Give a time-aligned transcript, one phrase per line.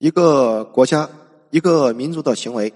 [0.00, 1.10] 一个国家、
[1.50, 2.72] 一个民族的行为，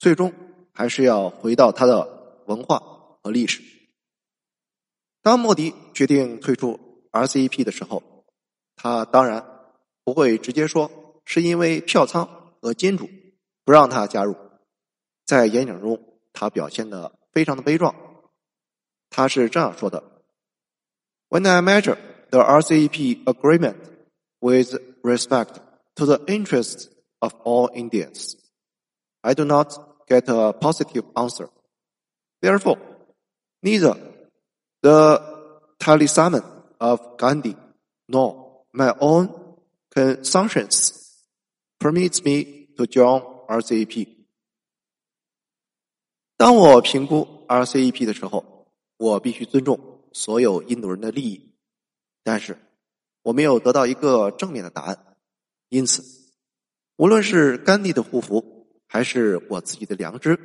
[0.00, 0.32] 最终
[0.72, 2.82] 还是要回到它的文化
[3.22, 3.62] 和历史。
[5.22, 8.02] 当莫迪决定退出 RCEP 的时候，
[8.74, 9.46] 他当然
[10.02, 10.90] 不会直接说
[11.24, 12.28] 是因为票仓
[12.60, 13.08] 和金主
[13.64, 14.34] 不让他加入。
[15.24, 16.00] 在演讲中，
[16.32, 17.94] 他表现的非常的悲壮。
[19.08, 20.02] 他是这样说的
[21.28, 21.96] ：“When I measure
[22.30, 23.76] the RCEP agreement
[24.40, 24.74] with
[25.04, 25.60] respect
[25.95, 28.35] to the interests of all Indians,
[29.21, 31.49] I do not get a positive answer.
[32.41, 32.77] Therefore,
[33.61, 33.95] neither
[34.81, 35.21] the
[35.79, 36.41] talisman
[36.79, 37.55] of Gandhi
[38.07, 39.29] nor my own
[39.93, 41.23] conscience
[41.79, 44.07] permits me to join RCEP.
[46.37, 48.65] 当我评估 RCEP 的时候，
[48.97, 49.79] 我必须尊重
[50.13, 51.53] 所有印度人的利益，
[52.23, 52.57] 但是
[53.21, 55.04] 我没有得到一个正面的答案，
[55.68, 56.02] 因此，
[56.96, 60.38] 无论是甘地的护符，还是我自己的良知，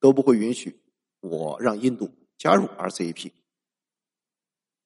[0.00, 0.80] 都不会允许
[1.20, 3.32] 我让印度加入 RCEP。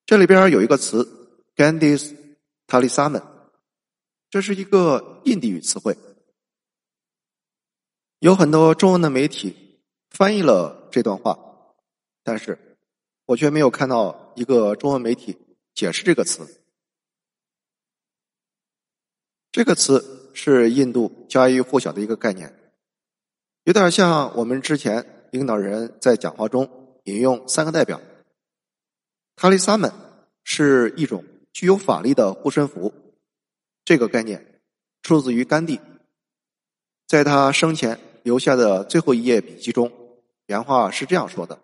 [0.04, 2.14] 这里边有一个词 “Gandhi's
[2.66, 3.22] Talisman”，
[4.30, 5.96] 这是一个印地语词汇，
[8.18, 9.64] 有很多中文的媒体。
[10.08, 11.38] 翻译了这段话，
[12.22, 12.78] 但是
[13.26, 15.36] 我却没有看到一个中文媒体
[15.74, 16.65] 解释这个词。
[19.56, 22.54] 这个词是印度家喻户晓的一个概念，
[23.64, 27.98] 有点像我们之前领导人在讲话中引用三个代表。
[29.34, 29.90] 塔利萨们
[30.44, 32.92] 是一种具有法力的护身符，
[33.82, 34.60] 这个概念
[35.00, 35.80] 出自于甘地，
[37.06, 39.90] 在他生前留下的最后一页笔记中。
[40.48, 41.58] 原话是这样说的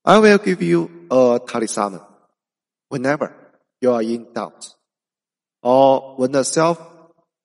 [0.00, 2.00] ：“I will give you a talisman
[2.88, 3.30] whenever
[3.80, 4.72] you are in doubt,
[5.64, 6.78] or when the self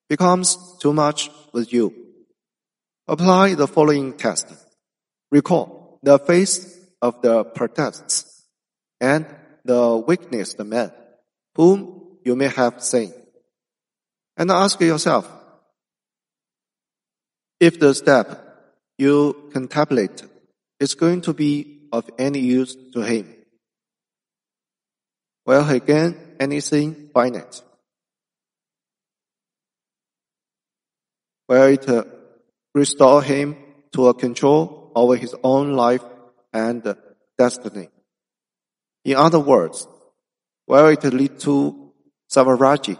[0.09, 1.93] becomes too much with you.
[3.07, 4.45] Apply the following test:
[5.31, 8.45] recall the face of the protests
[9.01, 9.25] and
[9.65, 10.91] the weakness the man
[11.55, 13.13] whom you may have seen,
[14.37, 15.25] and ask yourself
[17.59, 18.45] if the step.”
[18.99, 20.23] you contemplate
[20.77, 23.25] is going to be of any use to him.
[25.45, 27.63] Will he gain anything by it?
[31.48, 31.86] Will it
[32.74, 33.56] restore him
[33.92, 36.02] to a control over his own life
[36.52, 36.96] and
[37.36, 37.88] destiny?
[39.04, 39.86] In other words,
[40.66, 41.92] will it lead to
[42.30, 42.98] Savaraji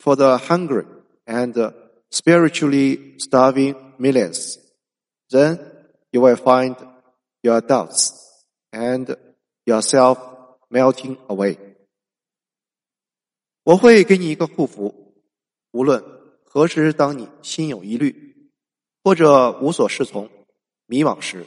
[0.00, 0.84] for the hungry
[1.26, 1.72] and
[2.10, 4.58] spiritually starving millions?
[5.30, 5.58] Then
[6.12, 6.76] you will find
[7.42, 8.12] your doubts
[8.72, 9.16] and
[9.66, 10.18] yourself
[10.70, 11.56] melting away。
[13.64, 15.14] 我会给你一个护符，
[15.70, 16.04] 无论
[16.51, 18.49] 何时，当你心有疑虑
[19.03, 20.27] 或者无所适从、
[20.87, 21.45] 迷惘时，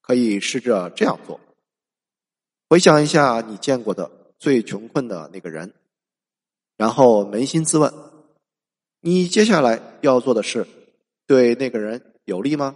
[0.00, 1.38] 可以试着这样做：
[2.70, 5.74] 回想一下你见过的最穷困的那个人，
[6.78, 7.92] 然后扪心自问，
[9.00, 10.66] 你接下来要做的事
[11.26, 12.74] 对那个人有利吗？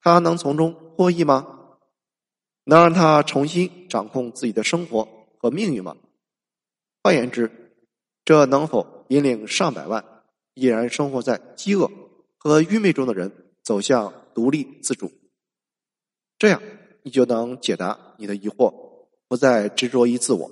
[0.00, 1.76] 他能从中获益吗？
[2.62, 5.08] 能让他重新掌控自己的生活
[5.38, 5.96] 和命运吗？
[7.02, 7.50] 换言之，
[8.24, 10.04] 这能否引领上百万
[10.54, 11.90] 依然生活在饥饿
[12.38, 15.10] 和愚昧中的人走向独立自主？
[16.38, 16.62] 这样，
[17.02, 20.50] 你就能解答你的疑惑，不再执着于自我。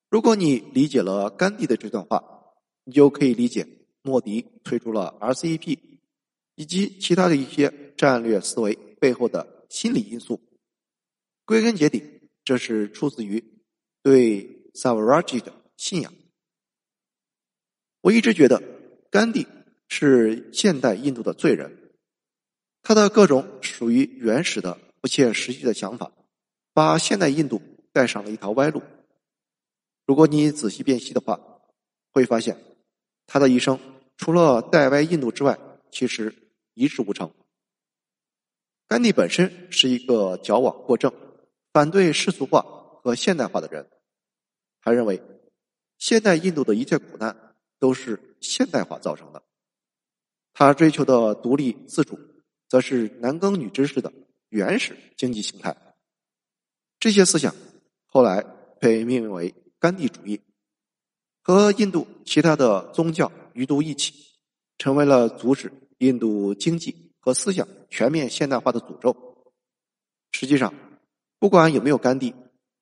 [0.08, 2.54] 如果你理解了甘地的这段话，
[2.84, 3.66] 你就可以理解
[4.02, 5.78] 莫迪推出了 RCEP
[6.54, 10.40] 以及其他的一些战略思维背后的心理因素。
[11.44, 13.42] 归根结底，这是出自于
[14.02, 16.14] 对 Savaraji 的信仰。
[18.02, 18.62] 我一直觉得
[19.10, 19.46] 甘地
[19.88, 21.79] 是现代印度的罪人，
[22.82, 26.12] 他的各种属于原始的、不切实际的想法，
[26.72, 27.60] 把现代印度
[27.92, 28.82] 带上了一条歪路。
[30.06, 31.40] 如果你仔细辨析的话，
[32.10, 32.58] 会发现
[33.26, 33.78] 他的一生
[34.16, 35.58] 除了带歪印度之外，
[35.90, 36.34] 其实
[36.74, 37.30] 一事无成。
[38.88, 41.12] 甘地本身是一个矫枉过正、
[41.72, 42.62] 反对世俗化
[43.02, 43.88] 和现代化的人，
[44.82, 45.22] 他认为
[45.98, 47.48] 现代印度的一切苦难。
[47.80, 49.42] 都是现代化造成的。
[50.52, 52.20] 他追求的独立自主，
[52.70, 54.10] 则是男耕女织式的
[54.48, 55.76] 原始经济形态。
[56.98, 57.54] 这些思想
[58.06, 58.42] 后来
[58.80, 60.40] 被命名为甘地主义，
[61.42, 64.14] 和印度其他的宗教余毒一起，
[64.78, 69.14] 成为了阻止印度经济和思想全面现代化的诅咒。
[70.32, 70.72] 实际上，
[71.38, 72.34] 不管有没有甘地，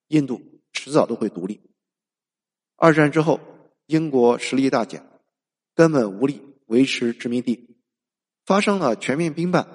[0.07, 1.59] 印度迟早都会独立。
[2.77, 3.41] 二战之后。
[3.89, 5.03] 英国实力大减，
[5.73, 7.75] 根本无力维持殖民地，
[8.45, 9.65] 发生了全面兵败，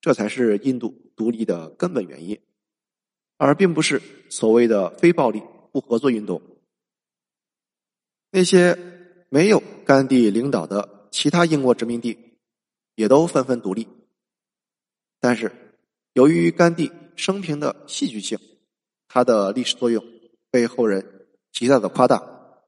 [0.00, 2.40] 这才是印度独立的根本原因，
[3.36, 4.00] 而并不是
[4.30, 5.42] 所谓的非暴力
[5.72, 6.40] 不合作运动。
[8.30, 8.78] 那些
[9.28, 12.38] 没有甘地领导的其他英国殖民地，
[12.94, 13.88] 也都纷纷独立。
[15.18, 15.52] 但是，
[16.14, 18.38] 由于甘地生平的戏剧性，
[19.06, 20.02] 他的历史作用
[20.50, 22.64] 被后人极大的夸大。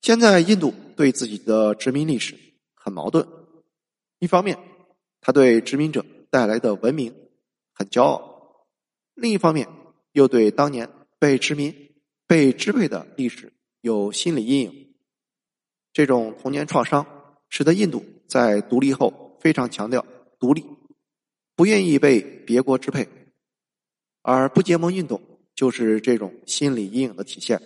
[0.00, 2.36] 现在印度对自己的殖民历史
[2.74, 3.28] 很矛盾，
[4.18, 4.58] 一方面
[5.20, 7.14] 他对殖民者带来的文明
[7.72, 8.66] 很骄傲，
[9.14, 9.68] 另一方面
[10.12, 11.94] 又对当年被殖民、
[12.26, 14.94] 被支配的历史有心理阴影。
[15.92, 20.04] 这种童年创伤使得印度在独立后非常强调
[20.38, 20.64] 独立，
[21.54, 23.08] 不愿意被别国支配，
[24.22, 25.20] 而不结盟运动
[25.54, 27.60] 就是这种心理阴影的体现。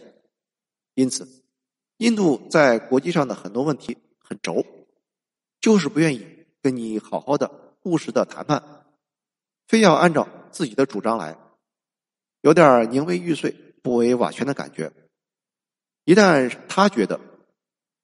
[0.94, 1.28] 因此。
[2.00, 4.64] 印度在国际上的很多问题很轴，
[5.60, 8.84] 就是不愿意跟你好好的务实的谈判，
[9.66, 11.38] 非要按照自己的主张来，
[12.40, 13.50] 有点宁为玉碎
[13.82, 14.92] 不为瓦全的感觉。
[16.04, 17.20] 一旦他觉得，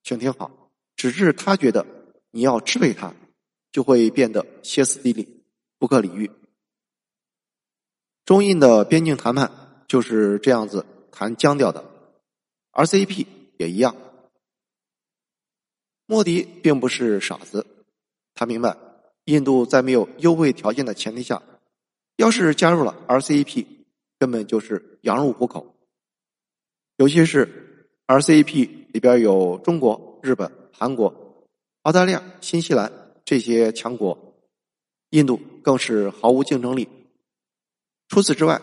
[0.03, 1.87] 请听好，只是他觉得
[2.31, 3.15] 你要支配他，
[3.73, 5.45] 就会变得歇斯底里、
[5.79, 6.31] 不可理喻。
[8.25, 11.85] 中印的边境谈判就是这样子谈僵掉的
[12.73, 13.27] ，RCEP。
[13.59, 13.97] 也一样，
[16.05, 17.67] 莫迪并不是傻子，
[18.37, 18.77] 他明白
[19.25, 21.43] 印度在没有优惠条件的前提下，
[22.17, 23.67] 要是加入了 RCEP，
[24.21, 25.75] 根本就是羊入虎口。
[26.99, 31.47] 尤其是 RCEP 里边有中国、日本、韩国、
[31.83, 32.93] 澳大利亚、新西兰
[33.25, 34.37] 这些强国，
[35.11, 36.89] 印度更是毫无竞争力。
[38.09, 38.61] 除此之外，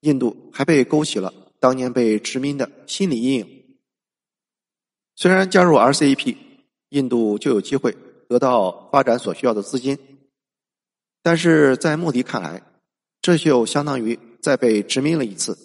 [0.00, 3.76] 印度还被勾起了当年被殖民的心理阴影。
[5.16, 6.36] 虽然加入 RCEP，
[6.90, 7.96] 印度就有机会
[8.30, 9.98] 得到发展所需要的资金，
[11.20, 12.62] 但是在莫迪看来，
[13.20, 15.58] 这就相当于再被殖民了一次，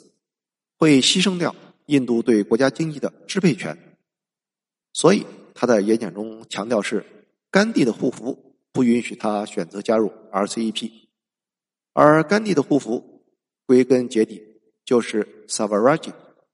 [0.80, 3.78] 会牺牲掉印度对国家经济的支配权。
[4.94, 7.06] 所以他在演讲中强调是
[7.52, 10.92] 甘地的护符不允许他选择加入 RCEP，
[11.94, 13.28] 而甘地的护符
[13.68, 14.42] 归根结底
[14.84, 16.14] 就是 Savaraji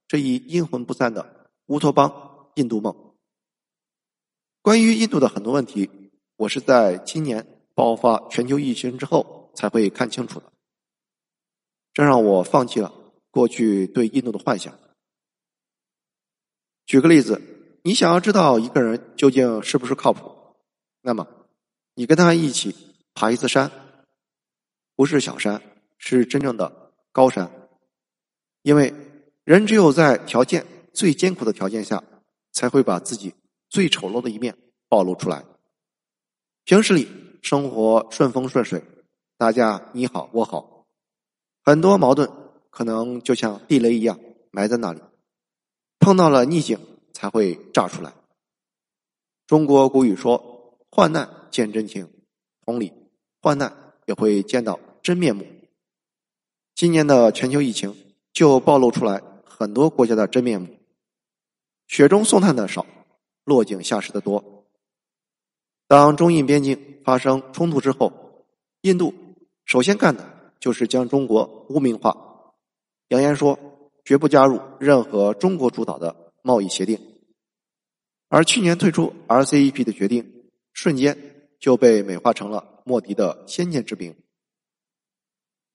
[0.09, 2.27] 这一阴魂不散的乌托邦。
[2.55, 2.93] 印度梦。
[4.61, 5.89] 关于印度的很多问题，
[6.41, 7.45] 我是在今年
[7.75, 10.51] 爆发全球疫情之后才会看清楚的。
[11.93, 12.91] 这让我放弃了
[13.29, 14.73] 过去对印度的幻想。
[16.87, 17.39] 举个例子，
[17.83, 20.31] 你想要知道一个人究竟是不是靠谱，
[21.01, 21.27] 那么
[21.93, 22.75] 你跟他一起
[23.13, 23.69] 爬一次山，
[24.95, 25.61] 不是小山，
[25.99, 27.51] 是真正的高山。
[28.63, 28.91] 因为
[29.43, 32.03] 人只有在条件最艰苦的条件下。
[32.53, 33.33] 才会把自己
[33.69, 34.57] 最丑陋的一面
[34.89, 35.45] 暴露出来。
[36.71, 37.05] 平时里
[37.41, 38.81] 生活顺风顺水，
[39.37, 40.85] 大家你好我好，
[41.65, 42.31] 很多矛盾
[42.69, 44.17] 可能就像地雷一样
[44.51, 45.01] 埋在那里，
[45.99, 46.79] 碰到了逆境
[47.11, 48.13] 才会炸出来。
[49.47, 52.09] 中国古语说：“患难见真情。”
[52.65, 52.93] 同理，
[53.41, 55.45] 患难也会见到真面目。
[56.73, 57.93] 今年的全球疫情
[58.31, 60.69] 就暴露出来很多国家的真面目。
[61.87, 62.85] 雪中送炭的少，
[63.43, 64.60] 落井下石的多。
[65.91, 68.45] 当中印边境发生冲突之后，
[68.79, 69.13] 印度
[69.65, 72.15] 首先干的就是将中国污名化，
[73.09, 73.59] 扬言说
[74.05, 76.97] 绝不加入任何中国主导的贸易协定。
[78.29, 81.17] 而去年退出 RCEP 的决定，瞬间
[81.59, 84.15] 就被美化成了莫迪的先见之明，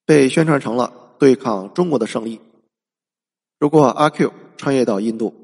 [0.07, 2.41] 被宣传成了对抗中国的胜利。
[3.59, 5.35] 如果阿 Q 穿越到印度，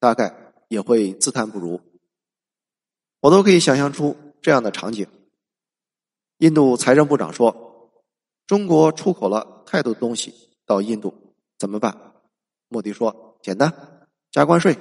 [0.00, 1.78] 大概也会自叹不如。
[3.24, 5.06] 我都可以想象出这样的场景。
[6.40, 7.90] 印度财政部长说
[8.46, 10.34] ：“中国出口了太多东西
[10.66, 11.14] 到印度，
[11.58, 12.12] 怎么办？”
[12.68, 13.72] 莫迪说：“简单，
[14.30, 14.76] 加关税。”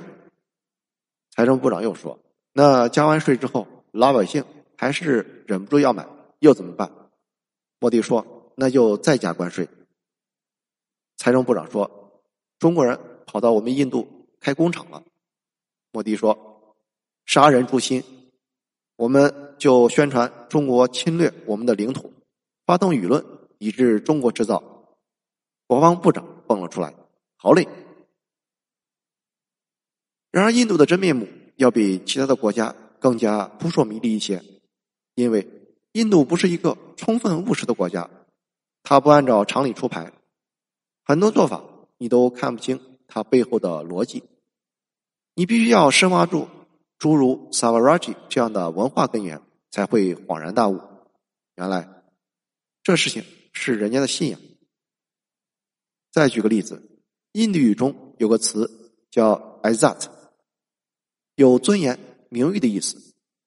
[1.32, 2.20] 财政部长又说
[2.52, 4.44] ：“那加完税之后，老百姓
[4.76, 6.06] 还是忍不住要买，
[6.40, 6.92] 又怎么办？”
[7.80, 9.70] 莫迪说：“那就再加关税。”
[11.16, 12.20] 财政部长说
[12.60, 15.02] ：“中国人跑到我们印度开工厂了。”
[15.94, 16.76] 莫迪说
[17.26, 18.04] ：“杀人诛心。”
[19.04, 22.14] 我们就宣传中国侵略我们的领土，
[22.66, 23.22] 发动舆论，
[23.58, 24.64] 以致中国制造。
[25.68, 26.94] 国防部长蹦了出来
[27.36, 27.68] ：“好嘞。”
[30.32, 34.42] 然而，印度的真面目要比其他的国家更加扑朔迷离一些，
[35.16, 35.46] 因为
[35.92, 38.10] 印度不是一个充分务实的国家，
[38.84, 40.14] 它不按照常理出牌，
[41.04, 41.62] 很多做法
[41.98, 42.80] 你都看不清
[43.10, 44.24] 它背后的逻辑，
[45.36, 46.48] 你必须要深挖住。
[47.04, 49.42] 诸如 Savaraji 这样的文化根源，
[49.72, 50.80] 才会恍然大悟，
[51.56, 52.02] 原来
[52.82, 54.40] 这事情是人家的信仰。
[56.14, 57.02] 再举个例子，
[57.34, 60.06] 印度语中有个词叫 “azat”，
[61.36, 62.96] 有尊严、名誉的意思，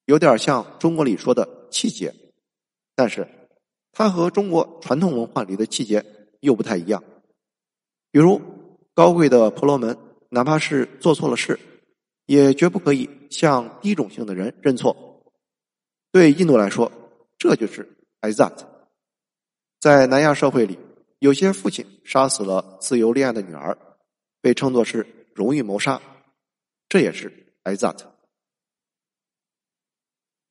[0.04, 2.14] 有点像中国里说的气节，
[2.94, 3.26] 但是
[3.90, 6.04] 它和中国传统文化里的气节
[6.40, 7.02] 又不太一样。
[8.10, 8.38] 比如
[8.92, 9.96] 高贵的婆罗门，
[10.28, 11.58] 哪怕是做错了事。
[12.26, 15.22] 也绝不可以向低种姓的人认错。
[16.12, 16.90] 对印度来说，
[17.38, 18.66] 这就是 azat。
[19.78, 20.78] 在南亚社会里，
[21.18, 23.76] 有些父亲杀死了自由恋爱的女儿，
[24.40, 26.00] 被称作是荣誉谋杀，
[26.88, 27.98] 这也是 azat。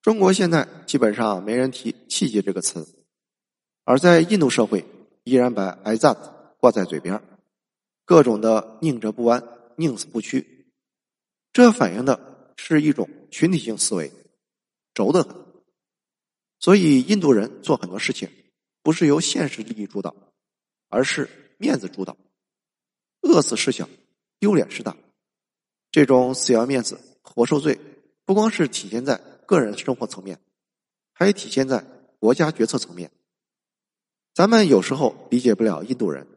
[0.02, 2.88] 中国现在基本上没人提气节这个词，
[3.84, 4.86] 而在印度社会，
[5.24, 6.18] 依然把 azat
[6.60, 7.20] 挂在嘴边，
[8.06, 9.44] 各种的宁折不弯，
[9.78, 10.68] 宁死不屈。
[11.52, 14.12] 这反映的是一种群体性思维，
[14.94, 15.46] 轴的很。
[16.60, 18.30] 所以印度人做很多事情
[18.82, 20.16] 不是由现实利益主导，
[20.90, 22.18] 而是面子主导。
[23.22, 23.88] 饿死事小，
[24.40, 24.96] 丢脸事大。
[25.92, 27.80] 这种死要面子活受罪，
[28.24, 30.40] 不光是体现在个人生活层面，
[31.14, 31.86] 还体现在
[32.20, 33.12] 国家决策层面。
[34.34, 36.28] 咱们有时候理解不了印度人，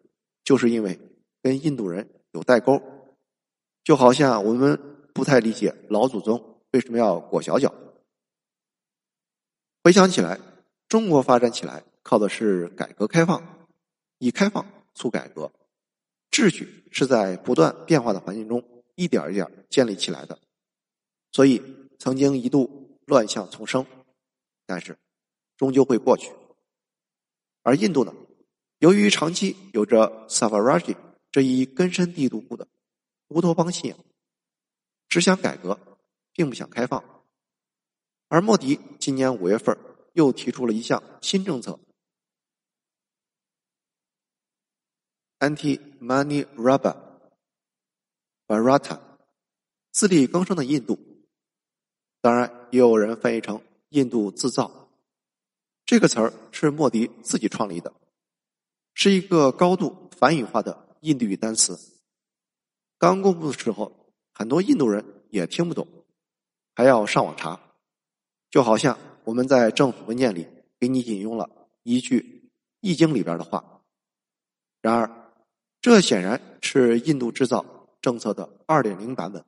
[0.44, 0.98] 就是因为
[1.42, 2.82] 跟印度人有代沟，
[3.84, 4.97] 就好像我们。
[5.18, 7.74] 不太理解老祖宗为什么要裹小脚。
[9.82, 10.38] 回想起来，
[10.86, 13.66] 中国发展起来靠的是改革开放，
[14.18, 15.50] 以开放促改革，
[16.30, 18.62] 秩序是在不断变化的环境中
[18.94, 20.38] 一点一点建立起来的，
[21.32, 21.60] 所以
[21.98, 23.84] 曾经一度乱象丛生，
[24.66, 24.96] 但是
[25.56, 26.30] 终究会过去。
[27.64, 28.14] 而印度呢，
[28.78, 30.94] 由于长期有着 Savaraji
[31.32, 32.68] 这一根深蒂固的
[33.30, 33.98] 乌托邦信仰。
[35.08, 35.78] 只想改革，
[36.32, 37.02] 并不想开放。
[38.28, 39.76] 而莫迪今年五月份
[40.12, 41.80] 又提出了一项新政策
[45.38, 46.96] ：Anti-Money Rubber
[48.46, 49.00] barata
[49.92, 50.98] 自力更生的印度。
[52.20, 54.90] 当然，也有人翻译成“印度自造”
[55.86, 57.94] 这个词儿，是莫迪自己创立的，
[58.92, 61.78] 是一个高度反语化的印度语单词。
[62.98, 63.97] 刚公布的时候。
[64.38, 65.84] 很多印度人也听不懂，
[66.76, 67.58] 还要上网查，
[68.48, 70.46] 就好像我们在政府文件里
[70.78, 71.50] 给你引用了
[71.82, 72.20] 一句
[72.80, 73.82] 《易经》里边的话。
[74.80, 75.32] 然而，
[75.80, 77.66] 这显然是印度制造
[78.00, 79.44] 政策的二点零版本，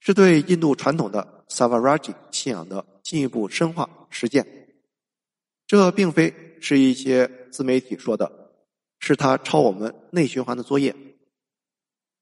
[0.00, 4.46] 是对印度传统的 Savaraji 信仰的进一步深化实践。
[5.66, 8.52] 这并非是一些自媒体说的，
[8.98, 10.94] 是他抄我们内循环的作业。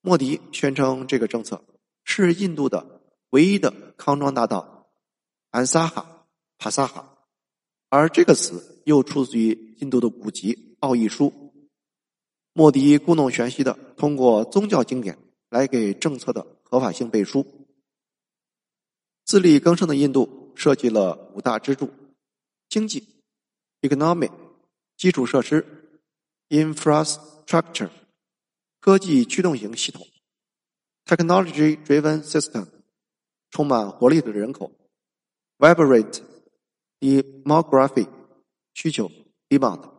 [0.01, 1.61] 莫迪宣称这个政策。
[2.05, 4.91] 是印度的唯一的康庄大道，
[5.51, 6.27] 安萨哈
[6.59, 7.19] 帕萨哈，
[7.89, 11.31] 而这个词又出自于印度的古籍《奥义书》。
[12.53, 15.19] 莫迪故弄玄虚的通过宗教经典
[15.49, 17.47] 来给政策的合法性背书。
[19.25, 21.91] 自力更生的印度设计了五大支柱：
[22.69, 23.23] 经济
[23.81, 24.31] （economy）、
[24.99, 25.65] 基础设施
[26.51, 27.89] （infrastructure）、
[28.81, 30.07] 科技驱动型系统。
[31.05, 32.69] Technology-driven system，
[33.51, 34.73] 充满活力的人口
[35.59, 36.23] ；vibrant
[37.01, 38.09] demography，
[38.73, 39.11] 需求
[39.49, 39.91] demand。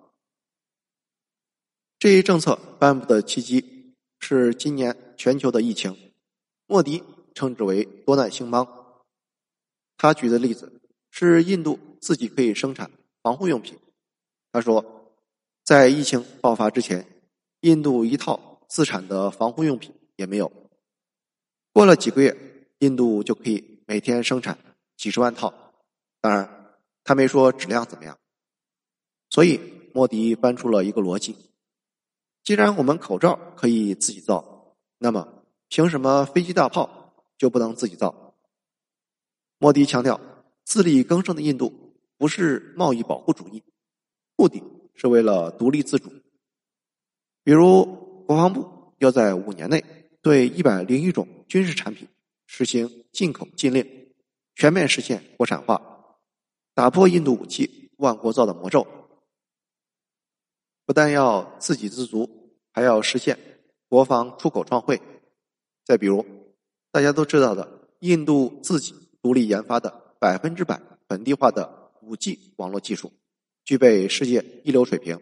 [1.99, 6.13] 这一政策颁布的契机是今年全球的疫情，
[6.67, 8.67] 莫迪称之为多难兴邦。
[9.97, 10.81] 他举的例子
[11.11, 12.89] 是印度自己可以生产
[13.21, 13.77] 防护用品。
[14.51, 15.13] 他说，
[15.63, 17.05] 在疫情爆发之前，
[17.61, 20.51] 印度一套自产的防护用品也没有。
[21.73, 22.37] 过了几个月，
[22.79, 24.55] 印度就可以每天生产
[24.95, 25.51] 几十万套。
[26.21, 28.15] 当然，他没说质量怎么样。
[29.31, 29.59] 所以，
[29.91, 31.35] 莫迪搬出了一个逻辑。
[32.43, 38.35] 既然我们口罩可以自己造，那么凭什么飞机大炮就不能自己造？
[39.57, 40.21] 莫迪强调，
[40.63, 43.63] 自力更生的印度不是贸易保护主义，
[44.35, 44.61] 目的
[44.93, 46.11] 是为了独立自主。
[47.43, 47.83] 比如，
[48.27, 49.83] 国防部要在五年内
[50.23, 52.07] 对一百零一种军事产品
[52.47, 54.07] 实行进口禁令，
[54.55, 55.81] 全面实现国产化，
[56.73, 58.87] 打破印度武器万国造的魔咒。
[60.85, 63.37] 不但要自给自足，还要实现
[63.89, 65.01] 国防出口创汇。
[65.83, 66.25] 再比如，
[66.89, 73.11] 大家都知道的，印度自己独立研发的百分之百本地化的五 G 网络技术，
[73.65, 75.19] 具备世界一流水平。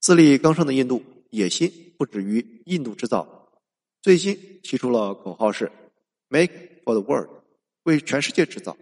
[0.00, 3.35] 自力更生的印度野心不止于印度制造，
[4.06, 5.72] 最新提出了口号是
[6.28, 6.52] “Make
[6.84, 7.42] for the world”，
[7.82, 8.76] 为全世界制造。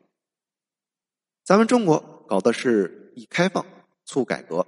[1.44, 3.64] 咱们中国搞的是以开放
[4.04, 4.66] 促改革。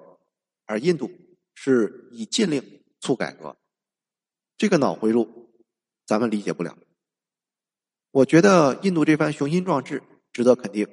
[0.65, 1.11] 而印度
[1.53, 3.55] 是以禁令促改革，
[4.57, 5.51] 这个脑回路
[6.07, 6.79] 咱们理解不了。
[8.11, 10.89] 我觉得印度这番雄心壮志值得肯定，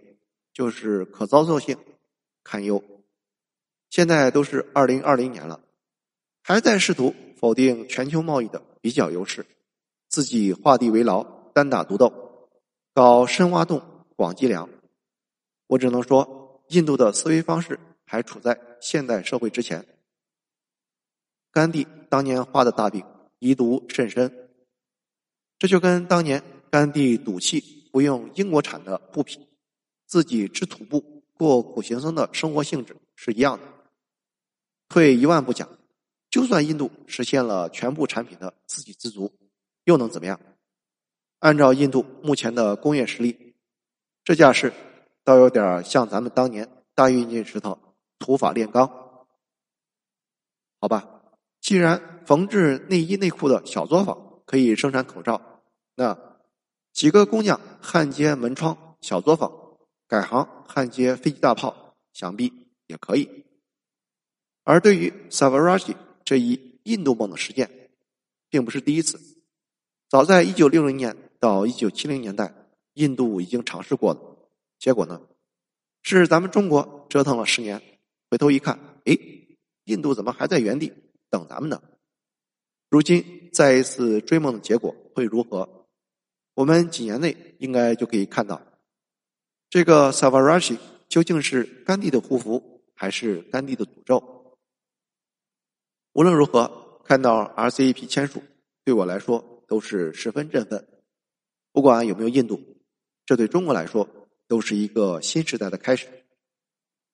[0.51, 1.77] 就是可操作性
[2.43, 2.83] 堪忧。
[3.89, 5.63] 现在都是二零二零年了，
[6.41, 9.47] 还在试图否定全球贸易的比较优势，
[10.09, 11.23] 自己画地为牢，
[11.53, 12.49] 单打独斗，
[12.93, 13.81] 搞深挖洞、
[14.17, 14.69] 广积粮。
[15.67, 17.79] 我只能说，印度的思维方式。
[18.05, 19.83] 还处在现代社会之前。
[21.51, 23.03] 甘地当年画的大饼
[23.39, 24.51] 遗毒甚深，
[25.57, 29.39] 这就跟当年甘地赌气不用英国产的布匹，
[30.05, 33.63] 自己织土布过苦行僧的生活性质是一样的。
[34.89, 35.67] 退一万步讲，
[36.33, 39.31] 就算印度实现了全部产品的自给自足，
[39.83, 40.39] 又能怎么样？
[41.37, 43.53] 按照印度目前的工业实力，
[44.23, 44.73] 这架势
[45.23, 47.77] 倒有点像咱们当年大运进石头。
[48.17, 48.89] 土法炼钢，
[50.79, 51.21] 好吧。
[51.61, 55.61] 既然缝制内衣内裤的小作坊可以生产口罩，
[55.93, 56.17] 那
[56.93, 59.51] 几个工匠焊接门窗小作坊
[60.07, 62.51] 改行焊接飞机大炮，想必
[62.87, 63.45] 也可以。
[64.63, 67.89] 而对于 Savaraj 这一印度梦的实践，
[68.49, 69.19] 并不是第一次。
[70.09, 72.53] 早在一九六零年到一九七零年代，
[72.93, 74.19] 印度已经尝试过了。
[74.77, 75.21] 结果呢，
[76.01, 77.81] 是咱们中国折腾了十年。
[78.29, 79.17] 回头一看，哎，
[79.85, 80.91] 印度怎么还在原地
[81.29, 81.81] 等咱们呢？
[82.89, 85.87] 如今再一次追梦的结果会如何？
[86.55, 88.61] 我们几年内应该就可以看到，
[89.69, 90.77] 这个 Savaraj
[91.09, 94.32] 究竟是甘地的护符，还是甘地的诅咒？
[96.13, 98.41] 无论如何，看到 RCEP 签署，
[98.83, 100.87] 对我来说都是十分振奋。
[101.71, 102.61] 不管有没有印度，
[103.25, 104.09] 这对中国来说
[104.47, 106.07] 都是一个新时代的开始。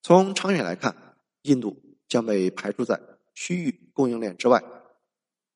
[0.01, 0.95] 从长远来看。
[1.43, 2.99] 印度将被排除在
[3.33, 4.61] 区域供应链之外，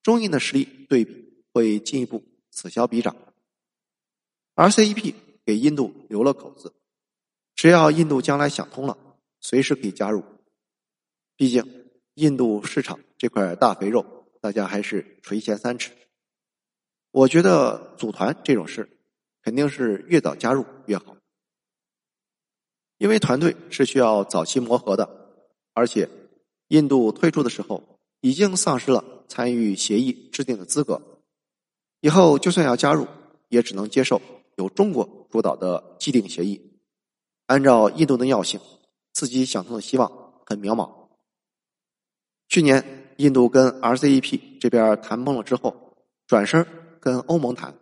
[0.01, 3.13] 中印的实力对比会进一步此消彼长。
[4.55, 5.13] RCEP
[5.45, 6.73] 给印度留了口子，
[7.53, 8.97] 只要印度将来想通了，
[9.41, 10.23] 随时可以加入。
[11.35, 11.82] 毕竟
[12.15, 14.05] 印度市场这块大肥肉，
[14.39, 15.91] 大家还是垂涎三尺。
[17.11, 18.87] 我觉得组团这种事，
[19.41, 21.17] 肯定是越早加入越好，
[22.97, 25.09] 因为团队是需要早期磨合的。
[25.73, 26.07] 而且，
[26.67, 31.01] 印度退出的时候已经丧失了参与协议制定的资格，
[32.01, 33.07] 以后就算要加入，
[33.49, 34.21] 也只能接受
[34.57, 36.79] 由中国主导的既定协议。
[37.47, 38.59] 按照印度的尿性，
[39.13, 41.02] 自己想通的希望很渺茫。
[42.53, 45.95] 去年印度跟 RCEP 这边谈崩了之后，
[46.27, 46.63] 转身
[46.99, 47.73] 跟欧盟谈，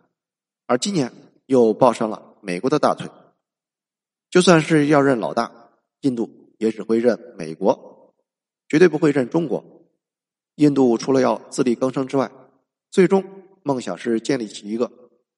[0.64, 1.12] 而今年
[1.44, 3.06] 又抱上了美国的大腿。
[4.30, 5.52] 就算是要认老大，
[6.00, 6.30] 印度。
[6.56, 8.14] 也只会认美国，
[8.68, 9.62] 绝对不会认中国。
[10.54, 12.30] 印度除了要自力更生之外，
[12.90, 13.22] 最终
[13.64, 14.90] 梦想是建立起一个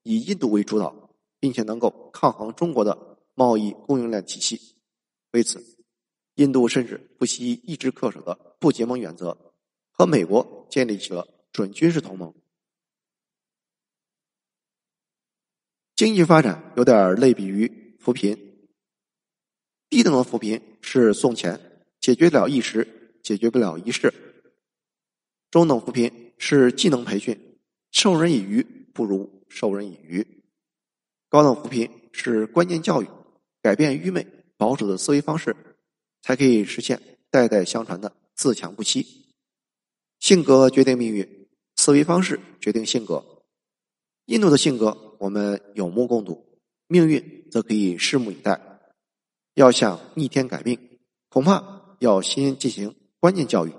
[0.04, 0.94] 以印度为主导，
[1.40, 4.60] 并且能够抗衡中国的贸易供应链体系。
[5.32, 5.60] 为此，
[6.36, 9.36] 印度甚至不惜一直恪守的不结盟原则，
[9.90, 12.32] 和美国建立起了准军事同盟。
[15.94, 18.34] 经济发展有点类比于扶贫。
[19.90, 24.10] 低等的扶贫是送钱，解决了一时，解决不了一世。
[25.50, 27.58] 中等扶贫是技能培训，
[27.90, 28.62] 授人以鱼
[28.94, 30.42] 不如授人以渔。
[31.28, 33.08] 高等扶贫是观念教育，
[33.60, 35.54] 改变愚昧保守的思维方式，
[36.22, 39.26] 才可以实现代代相传的自强不息。
[40.20, 43.44] 性格决定命运，思维方式决定性格。
[44.26, 48.60] 印度的性格我们有目共睹，命运则可以拭目以待。
[49.54, 53.72] 要想逆天改命，恐怕要先进行观念教育，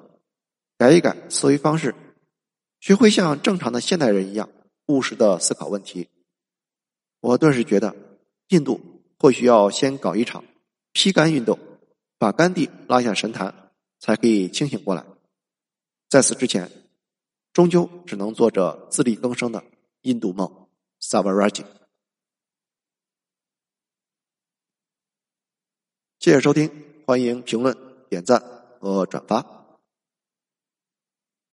[0.77, 1.95] 改一改思维方式，
[2.79, 4.49] 学会像正常的现代人一样
[4.85, 6.07] 务实的思考问题。
[7.21, 7.95] 我顿时觉得，
[8.49, 8.79] 印度
[9.17, 10.45] 或许要先搞一场
[10.93, 11.57] 批肝运动，
[12.19, 13.64] 把甘地拉下神坛，
[13.99, 15.05] 才可以清醒过来。
[16.07, 16.71] 在此之前，
[17.53, 19.63] 终究只能做着自力更生的
[20.01, 20.67] 印度梦。
[20.99, 21.63] 萨瓦拉吉，
[26.19, 26.69] 谢谢收听，
[27.05, 27.75] 欢迎评论、
[28.09, 28.39] 点赞
[28.79, 29.64] 和转发。